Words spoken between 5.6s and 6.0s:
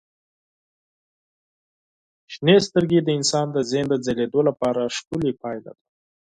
ده.